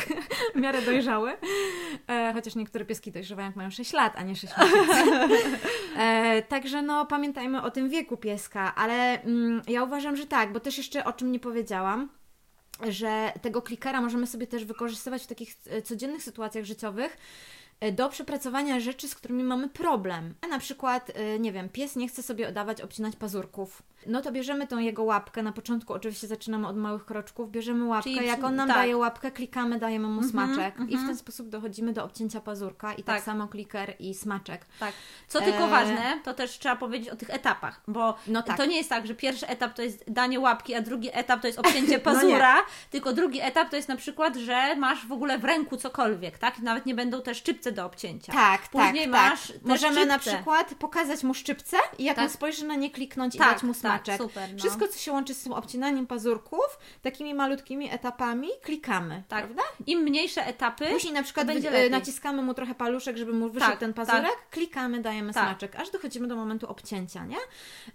[0.54, 1.32] w miarę dojrzały.
[2.08, 5.58] E, chociaż niektóre pieski dojrzewają, jak mają 6 lat, a nie 6 miesięcy.
[5.96, 10.60] E, także no, pamiętajmy o tym wieku pieska, ale mm, ja uważam, że tak, bo
[10.60, 12.08] też jeszcze o czym nie powiedziałam,
[12.88, 17.16] że tego klikera możemy sobie też wykorzystywać w takich e, codziennych sytuacjach życiowych,
[17.92, 20.34] do przepracowania rzeczy, z którymi mamy problem.
[20.50, 23.82] Na przykład, e, nie wiem, pies nie chce sobie oddawać, obcinać pazurków.
[24.06, 25.42] No to bierzemy tą jego łapkę.
[25.42, 27.50] Na początku oczywiście zaczynamy od małych kroczków.
[27.50, 28.10] Bierzemy łapkę.
[28.10, 28.76] Czyli Jak on nam tak.
[28.76, 30.74] daje łapkę, klikamy, dajemy mu smaczek.
[30.74, 31.06] I w mhm.
[31.06, 32.92] ten sposób dochodzimy do obcięcia pazurka.
[32.92, 33.24] I tak, Tak.
[33.24, 34.66] samo kliker i smaczek.
[34.80, 34.92] Tak.
[35.28, 38.56] Co tylko E, ważne, to też trzeba powiedzieć o tych etapach, bo No tak.
[38.56, 41.46] to nie jest tak, że pierwszy etap to jest danie łapki, a drugi etap to
[41.46, 42.56] jest obcięcie pazura,
[42.90, 46.58] tylko drugi etap to jest na przykład, że masz w ogóle w ręku cokolwiek, tak?
[46.58, 48.32] Nawet nie będą te szczypce do obcięcia.
[48.32, 49.56] Tak, Później tak, masz tak.
[49.64, 50.34] Możemy na szczypce.
[50.36, 52.24] przykład pokazać mu szczypce i jak Tak.
[52.24, 54.16] on spojrzy na nie kliknąć i Tak, dać mu tak, smaczek.
[54.18, 54.58] super, no.
[54.58, 59.22] Wszystko, co się łączy z tym obcinaniem pazurków, takimi malutkimi etapami, klikamy.
[59.28, 59.44] Tak.
[59.44, 59.62] Prawda?
[59.86, 63.80] Im mniejsze etapy, Później na przykład wy- naciskamy mu trochę paluszek, żeby mu wyszedł Tak,
[63.80, 64.06] ten tak.
[64.06, 65.44] pazurek, klikamy, dajemy Tak.
[65.44, 67.36] smaczek, aż dochodzimy do momentu obcięcia, nie?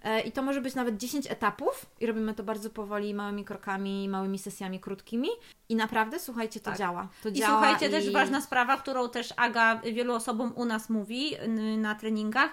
[0.04, 4.08] E, I to może być nawet 10 etapów i robimy to bardzo powoli, małymi krokami,
[4.08, 5.28] małymi sesjami krótkimi
[5.72, 6.78] i naprawdę, słuchajcie, to Tak.
[6.78, 7.08] działa.
[7.22, 7.90] To I działa słuchajcie, i...
[7.90, 11.36] też ważna sprawa, którą też Aga wielu osobom u nas mówi
[11.76, 12.50] na treningach.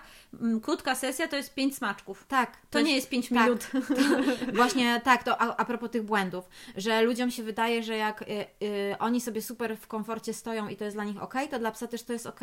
[0.61, 2.25] Krótka sesja to jest 5 smaczków.
[2.27, 2.57] Tak.
[2.69, 3.37] To nie jest 5 tak.
[3.37, 3.67] minut.
[4.59, 8.25] Właśnie tak, to a, a propos tych błędów, że ludziom się wydaje, że jak y,
[8.65, 11.71] y, oni sobie super w komforcie stoją i to jest dla nich ok, to dla
[11.71, 12.39] psa też to jest ok.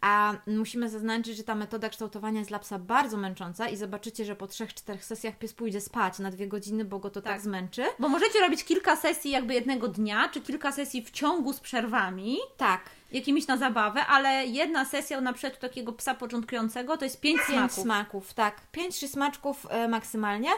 [0.00, 4.36] A musimy zaznaczyć, że ta metoda kształtowania jest dla psa bardzo męcząca i zobaczycie, że
[4.36, 7.42] po 3-4 sesjach pies pójdzie spać na dwie godziny, bo go to tak, Tak.
[7.42, 7.84] zmęczy.
[7.98, 12.38] Bo możecie robić kilka sesji jakby jednego dnia, czy kilka sesji w ciągu z przerwami,
[12.56, 12.90] Tak.
[13.12, 17.48] Jakimiś na zabawę, ale jedna sesja na przykład takiego psa początkującego to jest 5 Pięć
[17.48, 17.74] smaków.
[17.82, 18.60] smaków, tak.
[18.72, 20.50] Pięć, trzy smaczków e, maksymalnie,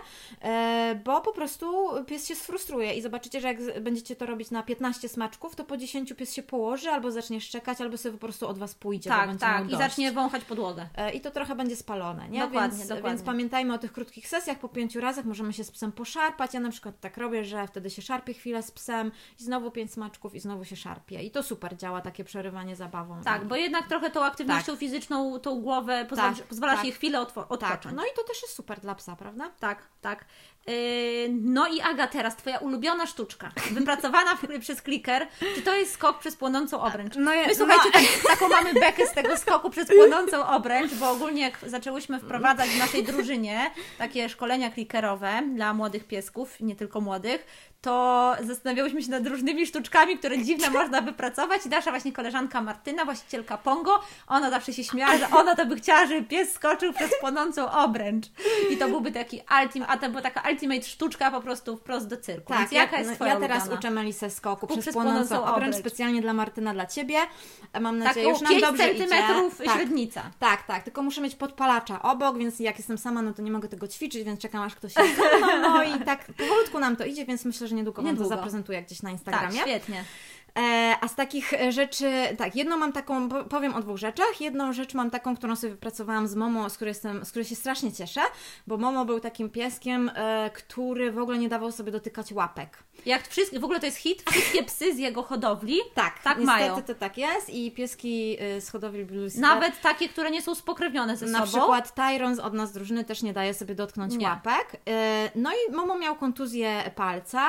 [0.43, 4.63] e, bo po prostu pies się sfrustruje i zobaczycie, że jak będziecie to robić na
[4.63, 8.49] 15 smaczków, to po 10 pies się położy, albo zacznie szczekać, albo sobie po prostu
[8.49, 9.71] od Was pójdzie, Tak, tak.
[9.71, 10.89] I zacznie wąchać podłogę.
[10.97, 12.41] E, I to trochę będzie spalone, nie?
[12.41, 13.11] Dokładnie, więc, dokładnie.
[13.11, 16.55] więc pamiętajmy o tych krótkich sesjach, po pięciu razach możemy się z psem poszarpać.
[16.55, 19.93] Ja na przykład tak robię, że wtedy się szarpię chwilę z psem i znowu pięć
[19.93, 21.23] smaczków i znowu się szarpię.
[21.23, 23.23] I to super działa, takie przerywanie zabawą.
[23.25, 24.81] Tak, bo jednak trochę tą aktywnością Tak.
[24.81, 26.85] fizyczną, tą głowę pozwala, Tak, pozwala tak.
[26.87, 27.97] się chwilę otwo- Tak, odpocząć.
[27.97, 29.51] no i to też jest super dla psa, prawda?
[29.61, 30.25] Tak, tak.
[30.69, 35.93] Yy, no i Aga, teraz Twoja ulubiona sztuczka, wypracowana w, przez kliker, czy to jest
[35.93, 37.15] skok przez płonącą obręcz?
[37.17, 37.91] No ja- My słuchajcie, no.
[37.93, 38.03] tak,
[38.39, 42.79] taką mamy bekę z tego skoku przez płonącą obręcz, bo ogólnie jak zaczęłyśmy wprowadzać w
[42.79, 47.47] naszej drużynie takie szkolenia klikerowe dla młodych piesków, nie tylko młodych,
[47.81, 53.05] to zastanawiałyśmy się nad różnymi sztuczkami, które dziwne można wypracować i nasza właśnie koleżanka Martyna,
[53.05, 57.11] właścicielka Pongo, ona zawsze się śmiała, że ona to by chciała, żeby pies skoczył przez
[57.21, 58.27] płonącą obręcz.
[58.71, 62.17] I to byłby taki ultimate, a to była taka ultimate sztuczka po prostu wprost do
[62.17, 62.53] cyrku.
[62.53, 63.79] Więc jaka jest no, Twoja ja teraz ulubiona?
[63.79, 65.77] uczę Melisę skoku przez, przez płonącą obręcz, obręcz.
[65.77, 67.19] specjalnie dla Martyna, dla Ciebie.
[67.81, 69.65] Mam nadzieję, już nam 5 dobrze centymetrów idzie.
[69.65, 69.77] Tak.
[69.77, 70.23] średnica.
[70.39, 73.69] Tak, tak, tylko muszę mieć podpalacza obok, więc jak jestem sama, no to nie mogę
[73.69, 77.45] tego ćwiczyć, więc czekam aż ktoś mną, no i tak powolutku nam to idzie, więc
[77.45, 79.59] myślę, że niedługo, Wam to zaprezentuję gdzieś na Tak, Instagramie.
[79.61, 80.05] świetnie.
[80.59, 84.41] E, a z takich e, rzeczy, tak, jedną mam taką, po- powiem o dwóch rzeczach.
[84.41, 87.57] Jedną rzecz mam taką, którą sobie wypracowałam z Momo, z której, jestem, z której się
[87.57, 88.21] strasznie cieszę,
[88.67, 92.79] bo Momo był takim pieskiem, e, który w ogóle nie dawał sobie dotykać łapek.
[93.07, 96.47] Jak wszystkie, w ogóle to jest hit, wszystkie psy z jego hodowli Tak, tak niestety
[96.71, 96.83] mają.
[96.83, 101.27] to tak jest i pieski z hodowli Blue's Nawet takie, które nie są spokrewnione ze
[101.27, 101.59] Na sobą.
[101.59, 104.27] przykład Tyrons od nas z drużyny też nie daje sobie dotknąć Nie.
[104.27, 104.77] łapek.
[105.35, 107.49] No i Momo miał kontuzję palca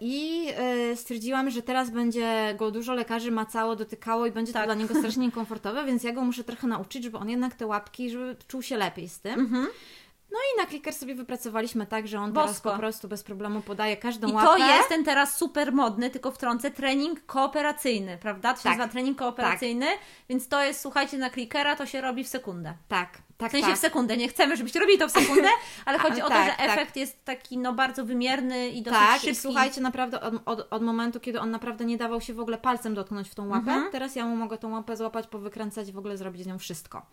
[0.00, 0.48] i
[0.94, 2.17] stwierdziłam, że teraz będzie
[2.58, 4.62] go dużo lekarzy macało, dotykało i będzie Tak.
[4.62, 7.66] to dla niego strasznie niekomfortowe, więc ja go muszę trochę nauczyć, żeby on jednak te
[7.66, 9.40] łapki, żeby czuł się lepiej z tym.
[9.40, 9.66] Mhm.
[10.32, 12.70] No i na kliker sobie wypracowaliśmy tak, że on teraz Bosko.
[12.72, 14.46] po prostu bez problemu podaje każdą I łapę.
[14.46, 18.52] to jest ten teraz super modny, tylko wtrącę, trening kooperacyjny, prawda?
[18.52, 18.78] To się Tak.
[18.78, 19.86] nazywa trening kooperacyjny,
[20.28, 22.74] więc to jest, słuchajcie, na klikera to się robi w sekundę.
[22.88, 23.76] Tak, tak, W sensie tak.
[23.76, 25.48] w sekundę, nie chcemy, żebyście robili to w sekundę,
[25.84, 26.70] ale chodzi o to, tak, że tak.
[26.70, 29.30] efekt jest taki no bardzo wymierny i dosyć Tak, szybki.
[29.30, 32.58] i słuchajcie, naprawdę od, od, od momentu, kiedy on naprawdę nie dawał się w ogóle
[32.58, 33.92] palcem dotknąć w tą łapę, Mhm.
[33.92, 37.06] teraz ja mu mogę tą łapę złapać, powykręcać i w ogóle zrobić z nią wszystko.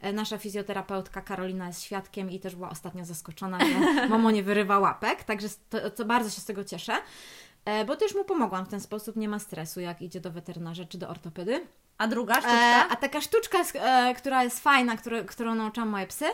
[0.00, 4.78] E, Nasza fizjoterapeutka Karolina jest świadkiem i też była ostatnio zaskoczona, że Momo nie wyrywa
[4.78, 6.92] łapek, także to, to bardzo się z tego cieszę.
[7.64, 10.84] E, Bo też mu pomogłam w ten sposób, nie ma stresu, jak idzie do weterynarza
[10.84, 11.66] czy do ortopedy.
[12.00, 12.88] A druga E, sztuczka?
[12.90, 16.24] a taka sztuczka, e, która jest fajna, który, którą nauczyłam moje psy,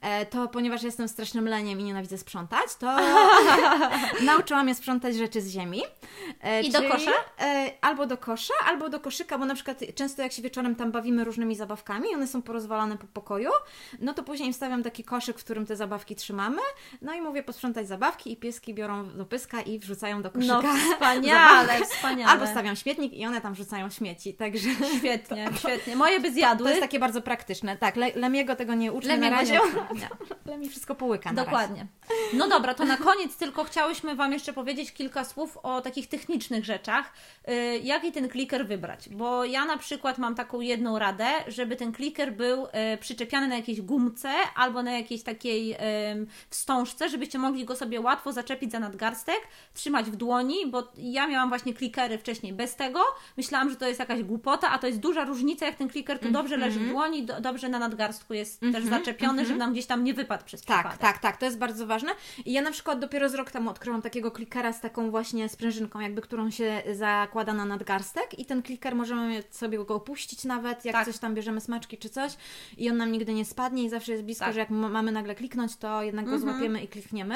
[0.00, 2.96] e, to ponieważ jestem strasznym leniem i nienawidzę sprzątać, to
[4.24, 5.82] nauczyłam je sprzątać rzeczy z ziemi.
[6.42, 7.10] E, I do kosza?
[7.40, 10.92] E, albo do kosza, albo do koszyka, bo na przykład często jak się wieczorem tam
[10.92, 13.50] bawimy różnymi zabawkami, one są porozwalane po pokoju,
[14.00, 16.62] no to później im stawiam taki koszyk, w którym te zabawki trzymamy,
[17.02, 20.62] no i mówię posprzątać zabawki i pieski biorą do pyska i wrzucają do koszyka.
[20.62, 21.94] No wspaniale, zabawkę.
[21.96, 22.32] wspaniale.
[22.32, 24.68] Albo stawiam śmietnik i one tam rzucają śmieci, także...
[24.98, 25.96] Świetnie, świetnie.
[25.96, 26.64] Moje by zjadły.
[26.64, 27.76] To jest takie bardzo praktyczne.
[27.76, 29.60] Tak, Le Lemiego tego nie Lemiego na razie.
[30.00, 30.08] nie.
[30.46, 31.32] Lemi wszystko połyka.
[31.32, 31.86] Dokładnie.
[32.32, 36.64] No dobra, to na koniec tylko chciałyśmy Wam jeszcze powiedzieć kilka słów o takich technicznych
[36.64, 37.12] rzeczach.
[37.48, 39.08] Y, Jaki ten kliker wybrać?
[39.08, 43.56] Bo ja na przykład mam taką jedną radę, żeby ten kliker był y, przyczepiany na
[43.56, 45.76] jakiejś gumce albo na jakiejś takiej
[46.50, 49.40] wstążce, żebyście mogli go sobie łatwo zaczepić za nadgarstek,
[49.74, 53.00] trzymać w dłoni, bo ja miałam właśnie klikery wcześniej bez tego.
[53.36, 56.30] Myślałam, że to jest jakaś głupota, a to jest duża różnica, jak ten kliker tu
[56.30, 60.04] dobrze leży w dłoni, do, dobrze na nadgarstku jest też zaczepiony, żeby nam gdzieś tam
[60.04, 61.00] nie wypadł przez Tak, przypadek.
[61.00, 62.10] tak, tak, to jest bardzo ważne.
[62.44, 66.00] I ja na przykład dopiero z rok temu odkryłam takiego klikera z taką właśnie sprężynką,
[66.00, 70.92] jakby którą się zakłada na nadgarstek i ten kliker możemy sobie go opuścić nawet, jak
[70.94, 71.06] Tak.
[71.06, 72.32] coś tam bierzemy smaczki czy coś
[72.78, 74.54] i on nam nigdy nie spadnie i zawsze jest blisko, Tak.
[74.54, 77.34] że jak mamy nagle kliknąć, to jednak go złapiemy i klikniemy.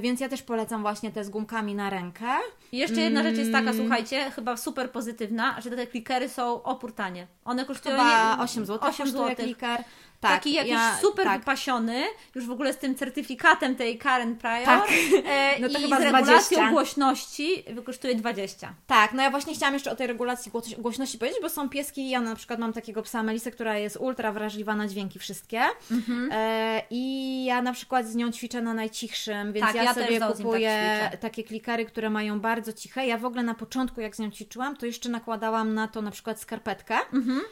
[0.00, 2.26] Więc ja też polecam właśnie te z gumkami na rękę.
[2.72, 3.76] I jeszcze jedna rzecz jest taka, Mm.
[3.76, 7.26] słuchajcie, chyba super pozytywna, że te klikery są opór tanie.
[7.44, 9.44] One kosztują Chyba nie- 8 zł 8 kosztuje zł.
[9.44, 9.84] kliker.
[10.28, 11.38] Tak, Taki jakiś ja- super tak.
[11.40, 14.88] wypasiony, już w ogóle z tym certyfikatem tej Karen Prior Tak.
[15.26, 16.70] e, No to i chyba z regulacją 20.
[16.70, 18.74] głośności kosztuje 20.
[18.86, 22.10] Tak, no ja właśnie chciałam jeszcze o tej regulacji głoś- głośności powiedzieć, bo są pieski,
[22.10, 26.28] ja na przykład mam takiego psa Melisę, która jest ultra wrażliwa na dźwięki wszystkie Mhm.
[26.32, 30.26] e, i ja na przykład z nią ćwiczę na najcichszym, więc Tak, ja, ja sobie
[30.26, 33.06] Ozim kupuję tak takie klikery, które mają bardzo ciche.
[33.06, 36.10] Ja w ogóle na początku jak z nią ćwiczyłam, to jeszcze nakładałam na to na
[36.10, 36.94] przykład skarpetkę,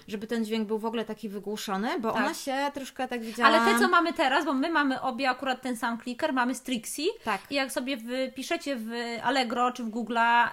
[0.09, 2.15] żeby ten dźwięk był w ogóle taki wygłuszony, bo Mhm.
[2.15, 2.25] Tak.
[2.25, 3.55] ona się troszkę tak widziałam...
[3.55, 7.07] Ale te, co mamy teraz, bo my mamy obie akurat ten sam kliker, mamy Strixie.
[7.25, 7.41] Tak.
[7.51, 7.97] I jak sobie
[8.31, 8.91] wpiszecie w
[9.23, 10.49] Allegro czy w Google'a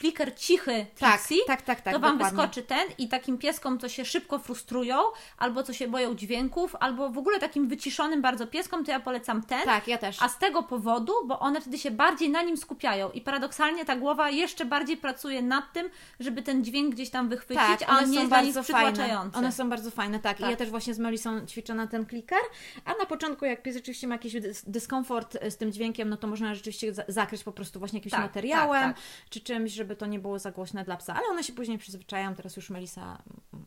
[0.00, 2.38] kliker cichy Tak, Trixie, tak, tak, tak, to Wam dokładnie.
[2.38, 4.96] wyskoczy ten i takim pieskom, co się szybko frustrują,
[5.38, 9.42] albo co się boją dźwięków, albo w ogóle takim wyciszonym bardzo pieskom, to ja polecam
[9.42, 9.62] ten.
[9.64, 10.22] Tak, ja też.
[10.22, 13.96] A z tego powodu, bo one wtedy się bardziej na nim skupiają i paradoksalnie ta
[13.96, 15.88] głowa jeszcze bardziej pracuje nad tym,
[16.20, 19.38] żeby ten dźwięk gdzieś tam wychwycić, Tak, a nie są jest bardzo przytłaczający.
[19.38, 20.38] One są bardzo fajne, tak.
[20.38, 20.46] Tak.
[20.48, 22.38] I ja też właśnie z Melisą ćwiczę na ten kliker,
[22.84, 26.26] a na początku jak pies rzeczywiście ma jakiś dys- dyskomfort z tym dźwiękiem, no to
[26.26, 29.04] można rzeczywiście za- zakryć po prostu właśnie jakimś Tak, materiałem, tak, tak.
[29.30, 31.78] czy czymś, żeby żeby to nie było za głośne dla psa, ale one się później
[31.78, 33.18] przyzwyczajają, teraz już Melisa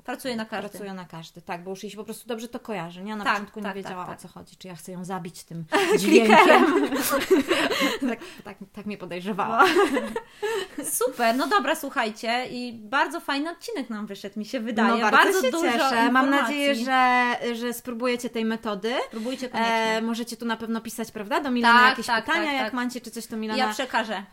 [0.03, 0.69] Pracuje na każdy.
[0.69, 3.15] pracuje na każdy, tak, bo już jej się po prostu dobrze to kojarzy, nie?
[3.15, 4.19] Na Tak, początku nie tak, wiedziała tak, tak.
[4.19, 5.65] o co chodzi, czy ja chcę ją zabić tym
[5.99, 6.65] dźwiękiem.
[8.09, 9.65] tak, tak, tak mnie podejrzewała.
[10.91, 14.89] Super, no dobra, słuchajcie, i bardzo fajny odcinek nam wyszedł, mi się wydaje.
[14.89, 15.79] No, bardzo, bardzo się dużo cieszę.
[15.79, 16.12] informacji.
[16.12, 18.93] Mam nadzieję, że, że spróbujecie tej metody.
[19.12, 19.73] Próbujcie koniecznie.
[19.75, 21.39] E, możecie tu na pewno pisać, prawda?
[21.41, 22.73] Do Milany Tak, jakieś tak, pytania, tak, jak tak.
[22.73, 23.59] macie, czy coś to Milana.
[23.67, 24.23] Ja przekażę.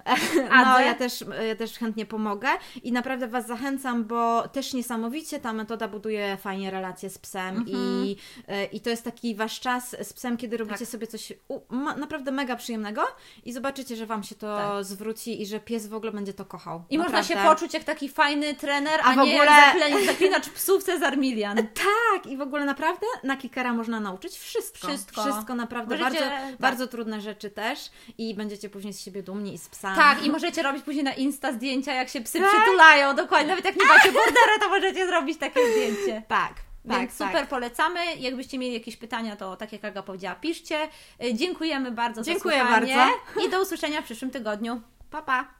[0.50, 0.84] No, Adze.
[0.84, 2.48] ja też, ja też chętnie pomogę
[2.82, 7.66] i naprawdę Was zachęcam, bo też niesamowicie ta metoda buduje fajnie relacje z psem Mhm.
[7.76, 8.16] i,
[8.48, 10.88] e, i to jest taki Wasz czas z psem, kiedy robicie Tak.
[10.88, 13.02] sobie coś u, ma, naprawdę mega przyjemnego
[13.44, 14.84] i zobaczycie, że Wam się to Tak.
[14.84, 16.82] zwróci i że pies w ogóle będzie to kochał.
[16.90, 17.56] I można się Naprawdę.
[17.60, 21.56] poczuć jak taki fajny trener, a, A w nie ogóle- jak zaklinacz psów Cezar Milian.
[22.14, 24.88] Tak, i w ogóle naprawdę na klikera można nauczyć wszystko.
[24.88, 25.22] Wszystko.
[25.22, 25.98] Wszystko naprawdę.
[25.98, 26.56] Możecie- bardzo, tak.
[26.60, 29.94] bardzo trudne rzeczy też i będziecie później z siebie dumni i z psa.
[29.96, 33.48] Tak, i możecie robić później na Insta zdjęcia, jak się psy przytulają, dokładnie.
[33.48, 36.22] Nawet jak nie macie bordera, to możecie zrobić takie zdjęcie.
[36.28, 36.54] Tak,
[36.88, 37.48] tak, Więc super tak.
[37.48, 38.00] polecamy.
[38.16, 40.88] Jakbyście mieli jakieś pytania, to tak jak Aga powiedziała, piszcie.
[41.24, 43.46] Y, Dziękujemy bardzo Dziękuję za słuchanie bardzo.
[43.46, 44.80] i do usłyszenia w przyszłym tygodniu.
[45.10, 45.59] Pa, pa!